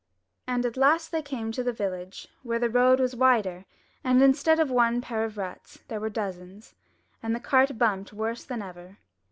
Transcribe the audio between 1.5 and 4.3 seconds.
to the village, where the road was wider; and